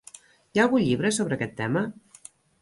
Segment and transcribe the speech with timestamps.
[0.57, 1.85] I algun llibre sobre aquest tema?